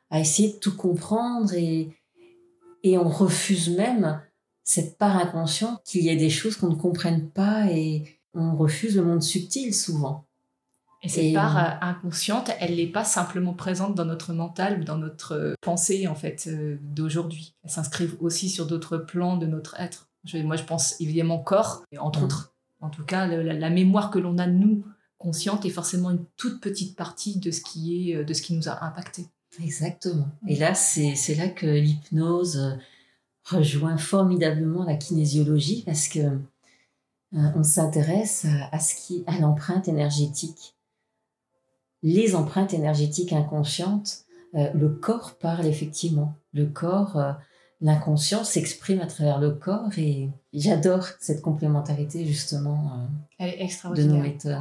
à, 0.10 0.20
essayer 0.20 0.51
de 0.51 0.58
tout 0.58 0.75
comprendre 0.75 1.53
et, 1.53 1.96
et 2.84 2.98
on 2.98 3.08
refuse 3.08 3.70
même 3.70 4.22
cette 4.63 4.98
part 4.98 5.15
inconsciente 5.15 5.82
qu'il 5.86 6.03
y 6.03 6.10
ait 6.10 6.17
des 6.17 6.29
choses 6.29 6.58
qu'on 6.58 6.67
ne 6.67 6.75
comprenne 6.75 7.29
pas 7.29 7.72
et, 7.72 8.16
on 8.38 8.56
refuse 8.56 8.96
le 8.96 9.03
monde 9.03 9.24
subtil 9.24 9.74
souvent. 9.74 10.25
Et 11.03 11.10
cette 11.10 11.34
part 11.34 11.58
euh, 11.58 11.70
inconsciente, 11.82 12.51
elle 12.60 12.75
n'est 12.75 12.88
pas 12.88 13.03
simplement 13.03 13.53
présente 13.53 13.94
dans 13.94 14.06
notre 14.06 14.34
mental 14.34 14.79
ou 14.79 14.84
dans 14.84 14.98
notre 14.98 15.34
euh, 15.34 15.53
pensée 15.62 16.08
en 16.08 16.15
fait 16.15 16.48
euh, 16.48 16.77
d'aujourd'hui. 16.82 17.53
Elle 17.63 17.70
s'inscrit 17.70 18.10
aussi 18.20 18.50
sur 18.50 18.65
d'autres 18.65 18.98
plans 18.98 19.38
de 19.38 19.46
notre 19.46 19.79
être. 19.79 20.10
moi, 20.44 20.56
je 20.56 20.63
pense 20.63 21.00
évidemment 21.00 21.39
corps, 21.39 21.84
entre 22.00 22.22
mm. 22.22 22.24
autres. 22.24 22.53
En 22.79 22.89
tout 22.89 23.03
cas, 23.03 23.25
la, 23.27 23.70
mémoire 23.70 24.12
que 24.12 24.20
l'on 24.20 24.38
a 24.38 24.46
nous 24.46 24.86
consciente 25.17 25.65
est 25.65 25.72
forcément 25.72 26.12
une 26.12 26.25
toute 26.36 26.62
petite 26.62 26.96
partie 26.96 27.39
de 27.39 27.50
ce 27.50 27.62
qui 27.62 28.12
est 28.12 28.24
de 28.24 28.34
ce 28.36 28.44
qui 28.44 28.53
nous 28.53 28.70
a 28.70 28.86
impacté. 28.86 29.25
Exactement. 29.63 30.27
Et 30.48 30.56
là, 30.56 30.75
c'est 30.75 31.36
là 31.36 31.48
que 31.48 31.65
l'hypnose 31.65 32.77
rejoint 33.50 33.98
formidablement 33.98 34.84
la 34.84 34.96
kinésiologie 34.96 35.84
parce 35.86 36.08
que 36.08 36.20
euh, 36.20 36.38
on 37.34 37.63
s'intéresse 37.63 38.46
à, 38.72 38.79
ce 38.79 38.96
qui, 38.96 39.24
à 39.27 39.38
l'empreinte 39.39 39.88
énergétique. 39.88 40.75
Les 42.03 42.36
empreintes 42.36 42.74
énergétiques 42.74 43.34
inconscientes, 43.34 44.25
euh, 44.55 44.72
le 44.74 44.89
corps 44.89 45.38
parle 45.38 45.65
effectivement. 45.65 46.36
Le 46.53 46.67
corps, 46.67 47.17
euh, 47.17 47.34
l'inconscient 47.81 48.43
s'exprime 48.43 49.01
à 49.01 49.07
travers 49.07 49.39
le 49.39 49.51
corps 49.51 49.98
et 49.98 50.29
j'adore 50.53 51.05
cette 51.19 51.41
complémentarité 51.41 52.25
justement 52.25 53.07
Elle 53.39 53.50
est 53.50 53.63
extraordinaire. 53.63 54.12
de 54.12 54.17
nos 54.17 54.24
méthodes. 54.24 54.57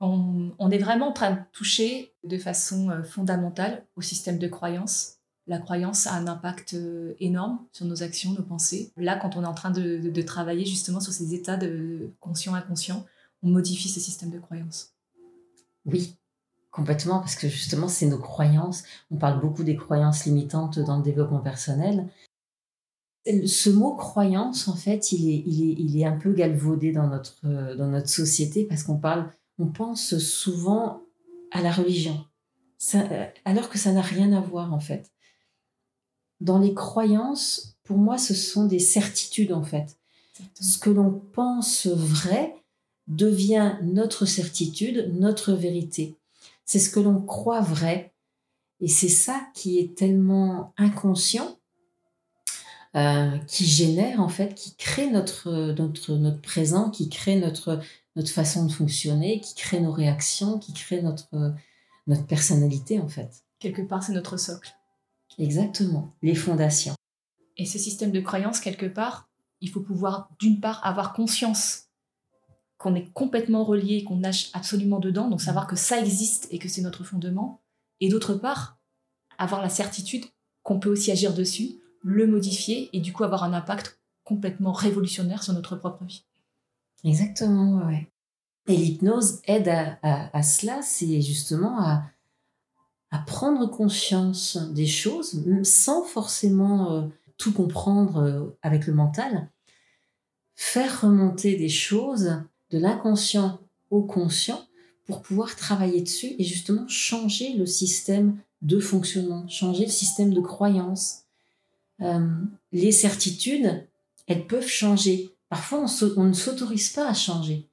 on, 0.00 0.70
est 0.70 0.78
vraiment 0.78 1.08
en 1.08 1.12
train 1.12 1.32
de 1.32 1.40
toucher 1.52 2.14
de 2.24 2.38
façon 2.38 3.02
fondamentale 3.04 3.84
au 3.96 4.00
système 4.00 4.38
de 4.38 4.48
croyance 4.48 5.18
la 5.46 5.58
croyance 5.58 6.06
a 6.06 6.14
un 6.14 6.26
impact 6.26 6.74
euh, 6.74 7.14
énorme 7.20 7.58
sur 7.72 7.84
nos 7.86 8.02
actions, 8.02 8.32
nos 8.32 8.42
pensées. 8.42 8.92
Là, 8.96 9.16
quand 9.16 9.36
on 9.36 9.42
est 9.42 9.46
en 9.46 9.54
train 9.54 9.70
de, 9.70 10.22
travailler 10.22 10.64
justement 10.64 11.00
sur 11.00 11.12
ces 11.12 11.34
états 11.34 11.56
de 11.56 12.10
conscient-inconscient, 12.20 13.04
on 13.42 13.50
modifie 13.50 13.88
ce 13.88 14.00
système 14.00 14.30
de 14.30 14.38
croyance. 14.38 14.94
Oui, 15.84 16.16
complètement, 16.70 17.18
parce 17.18 17.36
que 17.36 17.48
justement, 17.48 17.88
c'est 17.88 18.06
nos 18.06 18.18
croyances. 18.18 18.84
On 19.10 19.16
parle 19.16 19.40
beaucoup 19.40 19.64
des 19.64 19.76
croyances 19.76 20.24
limitantes 20.24 20.78
dans 20.78 20.96
le 20.96 21.02
développement 21.02 21.40
personnel. 21.40 22.08
Ce 23.26 23.70
mot 23.70 23.94
croyance, 23.96 24.68
en 24.68 24.76
fait, 24.76 25.12
il 25.12 26.00
est, 26.00 26.04
un 26.06 26.16
peu 26.16 26.32
galvaudé 26.32 26.92
dans 26.92 27.06
notre, 27.06 27.74
dans 27.74 27.88
notre 27.88 28.08
société 28.08 28.64
parce 28.64 28.82
qu'on 28.82 28.98
parle, 28.98 29.30
on 29.58 29.66
pense 29.66 30.18
souvent 30.18 31.02
à 31.50 31.60
la 31.60 31.70
religion, 31.70 32.24
euh, 32.94 33.26
alors 33.44 33.68
que 33.68 33.78
ça 33.78 33.92
n'a 33.92 34.02
rien 34.02 34.32
à 34.32 34.40
voir, 34.40 34.74
en 34.74 34.80
fait 34.80 35.13
dans 36.40 36.58
les 36.58 36.74
croyances, 36.74 37.76
pour 37.84 37.98
moi, 37.98 38.18
ce 38.18 38.34
sont 38.34 38.66
des 38.66 38.78
certitudes 38.78 39.52
en 39.52 39.62
fait. 39.62 39.98
Ce 40.60 40.78
que 40.78 40.90
l'on 40.90 41.10
pense 41.32 41.86
vrai 41.86 42.56
devient 43.06 43.76
notre 43.82 44.26
certitude, 44.26 45.12
notre 45.14 45.52
vérité. 45.52 46.16
C'est 46.64 46.78
ce 46.78 46.90
que 46.90 47.00
l'on 47.00 47.20
croit 47.20 47.60
vrai. 47.60 48.12
Et 48.80 48.88
c'est 48.88 49.08
ça 49.08 49.46
qui 49.54 49.78
est 49.78 49.96
tellement 49.96 50.72
inconscient, 50.76 51.58
euh, 52.96 53.38
qui 53.46 53.64
génère 53.64 54.20
en 54.20 54.28
fait, 54.28 54.54
qui 54.54 54.74
crée 54.74 55.10
notre, 55.10 55.72
notre, 55.78 56.14
notre 56.14 56.40
présent, 56.40 56.90
qui 56.90 57.08
crée 57.08 57.36
notre, 57.36 57.80
notre 58.16 58.30
façon 58.30 58.66
de 58.66 58.72
fonctionner, 58.72 59.40
qui 59.40 59.54
crée 59.54 59.80
nos 59.80 59.92
réactions, 59.92 60.58
qui 60.58 60.72
crée 60.72 61.02
notre, 61.02 61.28
notre 62.06 62.26
personnalité 62.26 63.00
en 63.00 63.08
fait. 63.08 63.44
Quelque 63.58 63.82
part, 63.82 64.02
c'est 64.02 64.12
notre 64.12 64.36
socle. 64.36 64.74
Exactement, 65.38 66.14
les 66.22 66.34
fondations. 66.34 66.94
Et 67.56 67.66
ce 67.66 67.78
système 67.78 68.12
de 68.12 68.20
croyance, 68.20 68.60
quelque 68.60 68.86
part, 68.86 69.28
il 69.60 69.70
faut 69.70 69.80
pouvoir, 69.80 70.30
d'une 70.38 70.60
part, 70.60 70.84
avoir 70.86 71.12
conscience 71.12 71.84
qu'on 72.78 72.94
est 72.94 73.12
complètement 73.12 73.64
relié, 73.64 74.04
qu'on 74.04 74.16
nage 74.16 74.50
absolument 74.52 74.98
dedans, 74.98 75.28
donc 75.28 75.40
savoir 75.40 75.66
que 75.66 75.76
ça 75.76 75.98
existe 76.00 76.48
et 76.50 76.58
que 76.58 76.68
c'est 76.68 76.82
notre 76.82 77.04
fondement. 77.04 77.62
Et 78.00 78.08
d'autre 78.08 78.34
part, 78.34 78.78
avoir 79.38 79.62
la 79.62 79.68
certitude 79.68 80.24
qu'on 80.62 80.80
peut 80.80 80.90
aussi 80.90 81.10
agir 81.10 81.34
dessus, 81.34 81.80
le 82.02 82.26
modifier 82.26 82.90
et 82.92 83.00
du 83.00 83.12
coup 83.12 83.24
avoir 83.24 83.44
un 83.44 83.52
impact 83.52 84.00
complètement 84.24 84.72
révolutionnaire 84.72 85.42
sur 85.42 85.52
notre 85.54 85.76
propre 85.76 86.04
vie. 86.04 86.24
Exactement, 87.04 87.86
ouais. 87.86 88.10
Et 88.66 88.76
l'hypnose 88.76 89.40
aide 89.44 89.68
à 90.02 90.42
cela, 90.42 90.80
c'est 90.82 91.20
justement 91.20 91.80
à, 91.80 92.04
à 93.14 93.18
prendre 93.18 93.70
conscience 93.70 94.56
des 94.72 94.88
choses 94.88 95.40
sans 95.62 96.02
forcément 96.02 96.90
euh, 96.90 97.02
tout 97.36 97.52
comprendre 97.52 98.16
euh, 98.16 98.58
avec 98.60 98.88
le 98.88 98.92
mental, 98.92 99.52
faire 100.56 101.02
remonter 101.02 101.54
des 101.54 101.68
choses 101.68 102.42
de 102.70 102.78
l'inconscient 102.78 103.60
au 103.90 104.02
conscient 104.02 104.66
pour 105.06 105.22
pouvoir 105.22 105.54
travailler 105.54 106.02
dessus 106.02 106.34
et 106.40 106.42
justement 106.42 106.88
changer 106.88 107.54
le 107.54 107.66
système 107.66 108.36
de 108.62 108.80
fonctionnement, 108.80 109.46
changer 109.46 109.84
le 109.84 109.92
système 109.92 110.34
de 110.34 110.40
croyance. 110.40 111.20
Euh, 112.00 112.26
les 112.72 112.90
certitudes, 112.90 113.86
elles 114.26 114.48
peuvent 114.48 114.66
changer. 114.66 115.30
Parfois, 115.48 115.86
on, 116.16 116.24
ne 116.24 116.32
s'autorise 116.32 116.88
pas 116.88 117.08
à 117.08 117.14
changer. 117.14 117.68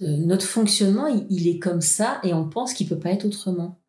notre 0.00 0.44
fonctionnement, 0.44 1.06
il, 1.30 1.48
est 1.48 1.58
comme 1.58 1.80
ça 1.80 2.20
et 2.22 2.34
on 2.34 2.46
pense 2.50 2.74
qu'il 2.74 2.86
peut 2.86 2.98
pas 2.98 3.12
être 3.12 3.24
autrement. 3.24 3.80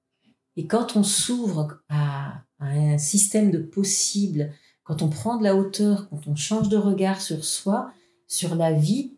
Et 0.56 0.68
quand 0.68 0.96
on 0.96 1.04
s'ouvre 1.04 1.82
à, 1.90 2.42
un 2.60 2.98
système 2.98 3.52
de 3.52 3.58
possibles, 3.58 4.54
quand 4.84 5.02
on 5.02 5.10
prend 5.10 5.38
de 5.38 5.44
la 5.44 5.56
hauteur, 5.56 6.10
quand 6.10 6.28
on 6.28 6.36
change 6.36 6.70
de 6.70 6.78
regard 6.78 7.22
sur 7.22 7.44
soi, 7.44 7.92
sur 8.28 8.56
la 8.56 8.72
vie, 8.72 9.14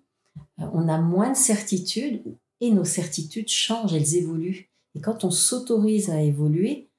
euh, 0.60 0.66
on 0.74 0.90
a 0.90 0.98
moins 0.98 1.32
de 1.32 1.38
certitudes 1.38 2.24
et 2.62 2.72
nos 2.72 2.84
certitudes 2.84 3.50
changent, 3.50 3.94
elles 3.94 4.16
évoluent. 4.16 4.70
Et 4.96 5.02
quand 5.02 5.24
on 5.24 5.30
s'autorise 5.30 6.10
à 6.10 6.22
évoluer, 6.22 6.90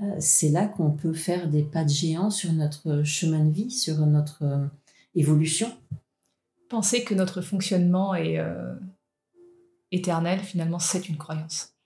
euh, 0.00 0.16
c'est 0.20 0.50
là 0.50 0.66
qu'on 0.68 0.92
peut 0.92 1.12
faire 1.12 1.48
des 1.48 1.64
pas 1.64 1.84
de 1.84 1.90
géant 1.90 2.30
sur 2.30 2.52
notre 2.52 3.02
chemin 3.02 3.44
de 3.44 3.50
vie, 3.50 3.70
sur 3.70 3.98
notre 4.06 4.44
euh, 4.44 4.66
évolution. 5.16 5.76
Penser 6.68 7.02
que 7.02 7.14
notre 7.14 7.40
fonctionnement 7.40 8.14
est 8.14 8.38
éternel, 9.90 10.40
finalement, 10.40 10.78
c'est 10.78 11.08
une 11.08 11.16
croyance 11.16 11.77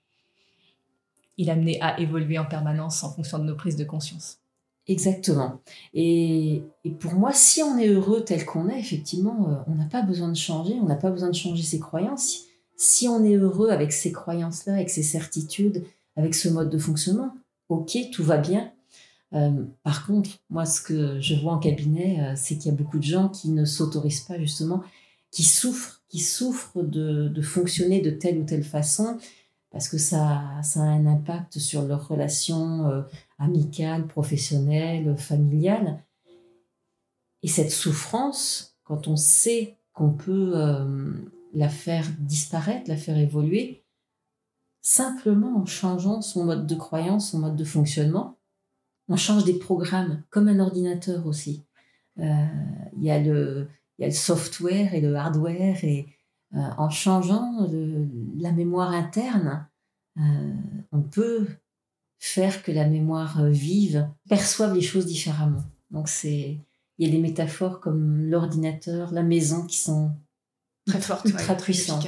il 1.43 1.51
a 1.51 1.55
amené 1.55 1.81
à 1.81 1.99
évoluer 1.99 2.39
en 2.39 2.45
permanence 2.45 3.03
en 3.03 3.11
fonction 3.11 3.39
de 3.39 3.45
nos 3.45 3.57
prises 3.57 3.77
de 3.77 3.85
conscience. 3.85 4.39
Exactement. 4.87 5.61
Et, 5.93 6.63
pour 7.01 7.15
moi, 7.15 7.33
si 7.33 7.63
on 7.63 7.79
est 7.79 7.89
heureux 7.89 8.25
tel 8.25 8.45
qu'on 8.45 8.69
est, 8.69 8.79
effectivement, 8.79 9.49
euh, 9.49 9.55
on 9.67 9.75
n'a 9.75 9.87
pas 9.87 10.03
besoin 10.03 10.29
de 10.29 10.37
changer, 10.37 10.75
on 10.81 10.87
n'a 10.87 10.97
pas 10.97 11.11
besoin 11.11 11.31
de 11.31 11.35
changer 11.35 11.65
ses 11.65 11.81
croyances. 11.81 12.45
Si 12.77 13.09
on 13.09 13.25
est 13.25 13.35
heureux 13.35 13.71
avec 13.71 13.93
ces 13.93 14.13
croyances-là, 14.13 14.75
avec 14.75 14.91
ces 14.91 15.03
certitudes, 15.03 15.85
avec 16.17 16.35
ce 16.35 16.49
mode 16.49 16.71
de 16.71 16.79
fonctionnement, 16.79 17.33
ok, 17.69 17.97
tout 18.13 18.25
va 18.25 18.39
bien. 18.39 18.73
Euh, 19.35 19.65
par 19.83 20.07
contre, 20.07 20.31
moi, 20.49 20.65
ce 20.65 20.81
que 20.81 21.21
je 21.21 21.35
vois 21.35 21.55
en 21.55 21.59
cabinet, 21.59 22.21
euh, 22.21 22.33
c'est 22.37 22.57
qu'il 22.57 22.71
y 22.71 22.75
a 22.75 22.77
beaucoup 22.77 22.99
de 22.99 23.05
gens 23.05 23.29
qui 23.29 23.51
ne 23.51 23.65
s'autorisent 23.65 24.21
pas 24.21 24.39
justement, 24.39 24.83
qui 25.33 25.43
souffrent, 25.43 26.03
qui 26.09 26.21
souffrent 26.21 26.83
de 26.83 27.43
fonctionner 27.43 28.01
de 28.01 28.11
telle 28.11 28.39
ou 28.39 28.45
telle 28.45 28.65
façon, 28.65 29.17
parce 29.73 29.88
que 29.88 29.99
ça, 29.99 30.43
ça 30.62 30.81
a 30.81 30.87
un 30.87 31.07
impact 31.07 31.59
sur 31.59 31.83
leurs 31.83 32.07
relations 32.07 32.88
euh, 32.88 33.02
amicales, 33.38 34.07
professionnelles, 34.07 35.17
familiales. 35.17 36.05
Et 37.43 37.49
cette 37.49 37.71
souffrance, 37.71 38.76
quand 38.85 39.09
on 39.09 39.17
sait 39.17 39.79
qu'on 39.95 40.11
peut 40.11 40.52
euh, 40.55 41.12
la 41.55 41.69
faire 41.69 42.07
disparaître, 42.21 42.88
la 42.88 42.97
faire 42.97 43.19
évoluer, 43.19 43.85
simplement 44.83 45.57
en 45.57 45.67
changeant 45.67 46.21
son 46.21 46.45
mode 46.45 46.67
de 46.67 46.75
croyance, 46.75 47.31
son 47.31 47.38
mode 47.38 47.57
de 47.57 47.64
fonctionnement, 47.64 48.38
on 49.09 49.17
change 49.17 49.45
des 49.45 49.59
programmes, 49.59 50.23
comme 50.31 50.49
un 50.49 50.61
ordinateur 50.61 51.26
aussi. 51.26 51.64
Euh, 52.19 52.47
il 52.97 53.05
y, 53.05 53.11
a 53.11 53.19
le, 53.19 53.69
y 53.99 54.05
a 54.05 54.07
le 54.07 54.12
software 54.12 54.95
et 54.95 55.00
le 55.00 55.14
hardware, 55.17 55.83
et 55.85 56.07
euh, 56.07 56.12
en 56.52 56.90
changeant 56.90 57.66
la 58.38 58.52
mémoire 58.52 58.92
interne, 58.92 59.66
euh, 60.18 60.52
on 60.92 61.00
peut 61.00 61.47
faire 62.18 62.62
que 62.62 62.71
la 62.71 62.87
mémoire 62.87 63.44
vive 63.47 64.09
perçoive 64.28 64.75
les 64.75 64.82
choses 64.82 65.06
différemment. 65.06 65.64
Donc 65.90 66.09
c'est 66.09 66.59
il 66.99 67.06
y 67.06 67.09
a 67.09 67.12
des 67.12 67.21
métaphores 67.21 67.80
comme 67.80 68.30
l'ordinateur, 68.30 69.12
la 69.12 69.23
maison 69.23 69.66
qui 69.66 69.78
sont 69.78 70.12
très 70.87 71.00
fortes, 71.00 71.25
ultra 71.25 71.56
puissantes. 71.56 72.06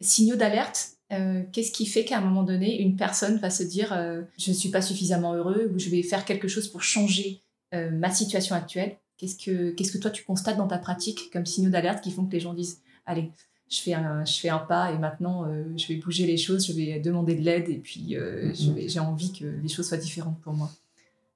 Signaux 0.00 0.36
d'alerte, 0.36 0.94
euh, 1.12 1.42
qu'est-ce 1.52 1.72
qui 1.72 1.86
fait 1.86 2.04
qu'à 2.04 2.18
un 2.18 2.20
moment 2.20 2.42
donné, 2.42 2.80
une 2.80 2.96
personne 2.96 3.38
va 3.38 3.50
se 3.50 3.62
dire 3.62 3.92
euh, 3.92 4.22
je 4.38 4.50
ne 4.50 4.56
suis 4.56 4.70
pas 4.70 4.82
suffisamment 4.82 5.34
heureux 5.34 5.70
ou 5.74 5.78
je 5.78 5.88
vais 5.90 6.02
faire 6.02 6.24
quelque 6.24 6.48
chose 6.48 6.68
pour 6.68 6.82
changer 6.82 7.42
euh, 7.74 7.90
ma 7.90 8.10
situation 8.10 8.54
actuelle? 8.54 8.96
Qu'est-ce 9.16 9.36
que 9.36 9.70
qu'est-ce 9.70 9.92
que 9.92 9.98
toi 9.98 10.10
tu 10.10 10.24
constates 10.24 10.56
dans 10.56 10.66
ta 10.66 10.78
pratique 10.78 11.30
comme 11.32 11.46
signaux 11.46 11.70
d'alerte 11.70 12.02
qui 12.02 12.10
font 12.10 12.26
que 12.26 12.32
les 12.32 12.40
gens 12.40 12.54
disent 12.54 12.80
allez 13.06 13.30
je 13.70 13.80
fais 13.80 13.94
un, 13.94 14.24
je 14.24 14.38
fais 14.38 14.50
un 14.50 14.58
pas 14.58 14.92
et 14.92 14.98
maintenant 14.98 15.46
je 15.76 15.88
vais 15.88 15.96
bouger 15.96 16.26
les 16.26 16.36
choses, 16.36 16.66
je 16.66 16.72
vais 16.72 17.00
demander 17.00 17.34
de 17.34 17.42
l'aide 17.42 17.68
et 17.68 17.78
puis 17.78 18.14
mm-hmm. 18.14 18.88
j'ai 18.88 19.00
envie 19.00 19.32
que 19.32 19.44
les 19.44 19.68
choses 19.68 19.88
soient 19.88 19.96
différentes 19.96 20.40
pour 20.42 20.52
moi. 20.52 20.70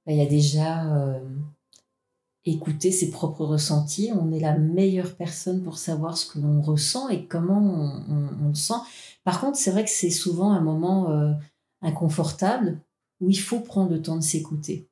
Bah, 0.07 0.13
il 0.13 0.19
y 0.19 0.23
a 0.23 0.27
déjà 0.27 1.21
écouter 2.51 2.91
ses 2.91 3.11
propres 3.11 3.45
ressentis. 3.45 4.11
On 4.15 4.33
est 4.33 4.41
la 4.41 4.57
meilleure 4.57 5.17
personne 5.17 5.63
pour 5.63 5.79
savoir 5.79 6.17
ce 6.17 6.27
que 6.31 6.39
l'on 6.39 6.61
ressent 6.61 7.09
et 7.09 7.27
comment 7.27 8.03
on, 8.09 8.49
le 8.49 8.55
sent. 8.55 8.75
Par 9.25 9.41
contre, 9.41 9.59
c'est 9.59 9.71
vrai 9.71 9.85
que 9.85 9.91
c'est 9.91 10.11
souvent 10.11 10.53
un 10.53 10.61
moment 10.61 11.11
euh, 11.11 11.33
inconfortable 11.83 12.81
où 13.21 13.31
il 13.31 13.39
faut 13.39 13.61
prendre 13.61 13.91
le 13.91 14.01
temps 14.01 14.17
de 14.17 14.23
s'écouter. 14.23 14.89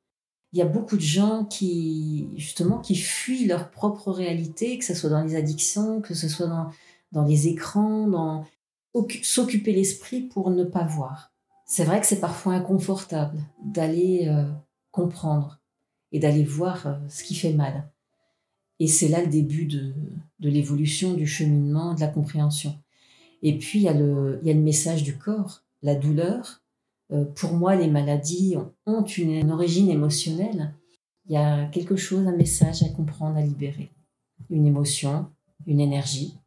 Il 0.52 0.58
y 0.58 0.62
a 0.62 0.66
beaucoup 0.66 0.96
de 0.96 1.02
gens 1.02 1.44
qui, 1.44 2.28
justement, 2.36 2.78
qui 2.78 2.94
fuient 2.94 3.46
leur 3.46 3.70
propre 3.70 4.10
réalité, 4.10 4.78
que 4.78 4.84
ce 4.84 4.94
soit 4.94 5.10
dans 5.10 5.22
les 5.22 5.34
addictions, 5.34 6.00
que 6.00 6.14
ce 6.14 6.28
soit 6.28 6.46
dans, 6.46 6.70
dans 7.12 7.24
les 7.24 7.48
écrans, 7.48 8.06
dans 8.06 8.46
s'occuper 9.22 9.72
l'esprit 9.72 10.22
pour 10.22 10.50
ne 10.50 10.64
pas 10.64 10.84
voir. 10.84 11.32
C'est 11.66 11.84
vrai 11.84 12.00
que 12.00 12.06
c'est 12.06 12.20
parfois 12.20 12.54
inconfortable 12.54 13.38
d'aller 13.64 14.28
euh, 14.28 14.44
comprendre 14.90 15.60
et 16.12 16.18
d'aller 16.18 16.44
voir 16.44 16.86
euh, 16.86 16.94
ce 17.08 17.24
qui 17.24 17.34
fait 17.34 17.52
mal. 17.52 17.90
Et 18.78 18.86
c'est 18.86 19.08
là 19.08 19.20
le 19.20 19.28
début 19.28 19.66
de, 19.66 19.94
de 20.38 20.48
l'évolution, 20.48 21.14
du 21.14 21.26
cheminement, 21.26 21.94
de 21.94 22.00
la 22.00 22.08
compréhension. 22.08 22.78
Et 23.42 23.58
puis, 23.58 23.80
il 23.80 23.82
y, 23.82 23.86
il 23.86 24.46
y 24.46 24.50
a 24.50 24.54
le 24.54 24.60
message 24.60 25.02
du 25.02 25.16
corps, 25.16 25.64
la 25.82 25.94
douleur. 25.94 26.62
Euh, 27.12 27.24
pour 27.24 27.52
moi, 27.52 27.76
les 27.76 27.88
maladies 27.88 28.56
ont 28.86 29.04
une, 29.04 29.50
origine 29.50 29.90
émotionnelle. 29.90 30.74
Il 31.26 31.32
y 31.32 31.36
a 31.36 31.66
quelque 31.66 31.96
chose, 31.96 32.26
un 32.26 32.36
message 32.36 32.82
à 32.82 32.88
comprendre, 32.88 33.36
à 33.36 33.42
libérer. 33.42 33.90
Une 34.50 34.66
émotion, 34.66 35.26
une 35.66 35.80
énergie. 35.80 36.38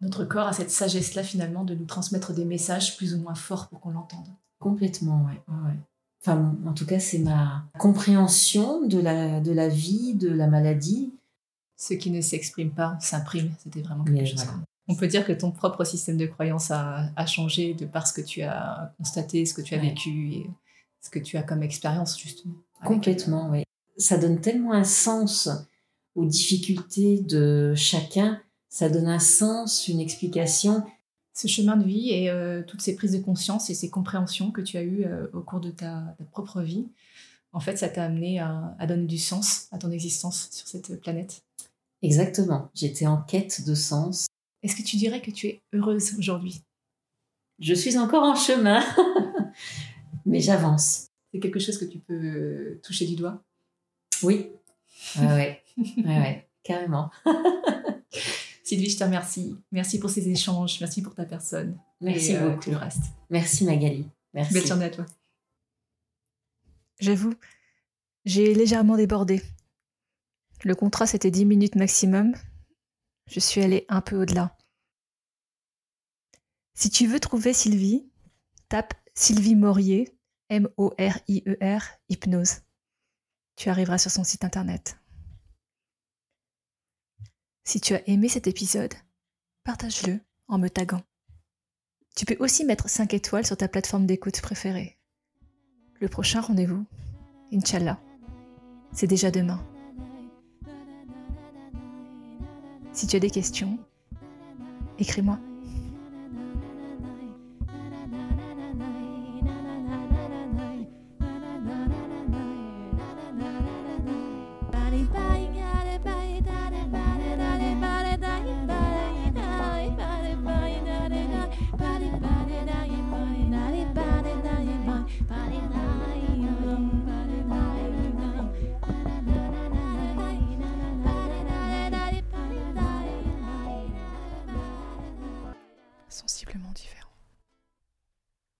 Notre 0.00 0.24
corps 0.24 0.48
a 0.48 0.52
cette 0.52 0.70
sagesse-là, 0.70 1.22
finalement, 1.22 1.64
de 1.64 1.74
nous 1.74 1.86
transmettre 1.86 2.34
des 2.34 2.44
messages 2.44 2.96
plus 2.96 3.14
ou 3.14 3.20
moins 3.20 3.34
forts 3.34 3.68
pour 3.68 3.80
qu'on 3.80 3.90
l'entende. 3.90 4.28
Complètement, 4.58 5.26
oui. 5.26 5.34
Ouais, 5.48 5.70
ouais. 5.70 5.78
Enfin, 6.20 6.56
en 6.66 6.72
tout 6.72 6.86
cas, 6.86 6.98
c'est 6.98 7.18
ma 7.18 7.64
compréhension 7.78 8.86
de 8.86 8.98
la, 8.98 9.40
de 9.40 9.52
la 9.52 9.68
vie, 9.68 10.14
de 10.14 10.28
la 10.28 10.46
maladie. 10.46 11.12
Ce 11.76 11.94
qui 11.94 12.10
ne 12.10 12.20
s'exprime 12.20 12.70
pas 12.70 12.96
s'imprime. 13.00 13.52
C'était 13.58 13.82
vraiment 13.82 14.04
quelque 14.04 14.26
chose. 14.26 14.46
On 14.88 14.94
peut 14.94 15.08
dire 15.08 15.26
que 15.26 15.32
ton 15.32 15.50
propre 15.50 15.84
système 15.84 16.16
de 16.16 16.26
croyance 16.26 16.70
a, 16.70 17.10
a, 17.16 17.26
changé 17.26 17.74
de 17.74 17.86
par 17.86 18.06
ce 18.06 18.12
que 18.12 18.20
tu 18.20 18.42
as 18.42 18.94
constaté, 18.98 19.44
ce 19.44 19.52
que 19.52 19.62
tu 19.62 19.74
as 19.74 19.78
vécu 19.78 20.32
et 20.32 20.50
ce 21.00 21.10
que 21.10 21.18
tu 21.18 21.36
as 21.36 21.42
comme 21.42 21.62
expérience, 21.62 22.18
justement. 22.18 22.54
Complètement, 22.84 23.50
oui. 23.50 23.64
Ça 23.96 24.18
donne 24.18 24.40
tellement 24.40 24.72
un 24.72 24.84
sens 24.84 25.48
aux 26.14 26.24
difficultés 26.24 27.20
de 27.20 27.74
chacun. 27.74 28.40
Ça 28.68 28.88
donne 28.88 29.08
un 29.08 29.18
sens, 29.18 29.88
une 29.88 30.00
explication 30.00 30.84
ce 31.36 31.48
chemin 31.48 31.76
de 31.76 31.84
vie 31.84 32.10
et 32.10 32.30
euh, 32.30 32.62
toutes 32.66 32.80
ces 32.80 32.96
prises 32.96 33.12
de 33.12 33.18
conscience 33.18 33.68
et 33.68 33.74
ces 33.74 33.90
compréhensions 33.90 34.50
que 34.50 34.62
tu 34.62 34.78
as 34.78 34.82
eues 34.82 35.04
euh, 35.04 35.26
au 35.34 35.40
cours 35.40 35.60
de 35.60 35.70
ta, 35.70 36.16
propre 36.32 36.62
vie, 36.62 36.86
en 37.52 37.60
fait, 37.60 37.76
ça 37.76 37.88
t'a 37.88 38.04
amené 38.04 38.40
à, 38.40 38.76
donner 38.88 39.06
du 39.06 39.18
sens 39.18 39.68
à 39.70 39.78
ton 39.78 39.90
existence 39.90 40.48
sur 40.50 40.66
cette 40.66 41.00
planète. 41.00 41.42
Exactement. 42.02 42.70
J'étais 42.74 43.06
en 43.06 43.18
quête 43.18 43.66
de 43.66 43.74
sens. 43.74 44.26
Est-ce 44.66 44.74
que 44.74 44.82
tu 44.82 44.96
dirais 44.96 45.22
que 45.22 45.30
tu 45.30 45.46
es 45.46 45.62
heureuse 45.72 46.18
aujourd'hui? 46.18 46.60
Je 47.60 47.72
suis 47.72 47.96
encore 47.98 48.24
en 48.24 48.34
chemin, 48.34 48.82
mais 50.26 50.40
j'avance. 50.40 51.06
C'est 51.30 51.38
quelque 51.38 51.60
chose 51.60 51.78
que 51.78 51.84
tu 51.84 52.00
peux 52.00 52.14
euh, 52.14 52.80
toucher 52.82 53.06
du 53.06 53.14
doigt? 53.14 53.44
Oui. 54.24 54.50
Ouais, 55.20 55.26
ouais. 55.26 55.62
ouais, 55.78 56.04
ouais. 56.04 56.48
Carrément. 56.64 57.12
Sylvie, 58.64 58.90
je 58.90 58.98
te 58.98 59.04
remercie. 59.04 59.54
Merci 59.70 60.00
pour 60.00 60.10
ces 60.10 60.28
échanges. 60.28 60.80
Merci 60.80 61.00
pour 61.00 61.14
ta 61.14 61.26
personne. 61.26 61.78
Merci 62.00 62.32
et, 62.32 62.38
euh, 62.38 62.50
beaucoup. 62.50 62.70
le 62.70 62.76
reste. 62.76 63.04
Merci 63.30 63.66
Magali. 63.66 64.04
Merci. 64.34 64.52
Belle 64.52 64.66
journée 64.66 64.86
à 64.86 64.90
toi. 64.90 65.06
J'avoue, 66.98 67.34
j'ai 68.24 68.52
légèrement 68.52 68.96
débordé. 68.96 69.42
Le 70.64 70.74
contrat, 70.74 71.06
c'était 71.06 71.30
10 71.30 71.44
minutes 71.44 71.76
maximum. 71.76 72.34
Je 73.28 73.38
suis 73.38 73.60
allée 73.60 73.86
un 73.88 74.00
peu 74.00 74.20
au-delà. 74.20 74.55
Si 76.78 76.90
tu 76.90 77.06
veux 77.06 77.20
trouver 77.20 77.54
Sylvie, 77.54 78.06
tape 78.68 78.92
Sylvie 79.14 79.54
Morier, 79.54 80.14
M-O-R-I-E-R, 80.50 81.82
e 81.82 81.96
hypnose. 82.10 82.60
Tu 83.56 83.70
arriveras 83.70 83.96
sur 83.96 84.10
son 84.10 84.24
site 84.24 84.44
internet. 84.44 85.00
Si 87.64 87.80
tu 87.80 87.94
as 87.94 88.06
aimé 88.06 88.28
cet 88.28 88.46
épisode, 88.46 88.92
partage-le 89.64 90.20
en 90.48 90.58
me 90.58 90.68
taguant. 90.68 91.02
Tu 92.14 92.26
peux 92.26 92.36
aussi 92.40 92.62
mettre 92.66 92.90
5 92.90 93.14
étoiles 93.14 93.46
sur 93.46 93.56
ta 93.56 93.68
plateforme 93.68 94.04
d'écoute 94.04 94.42
préférée. 94.42 94.98
Le 95.98 96.08
prochain 96.08 96.42
rendez-vous, 96.42 96.84
Inch'Allah, 97.54 97.98
c'est 98.92 99.06
déjà 99.06 99.30
demain. 99.30 99.66
Si 102.92 103.06
tu 103.06 103.16
as 103.16 103.20
des 103.20 103.30
questions, 103.30 103.78
écris-moi. 104.98 105.40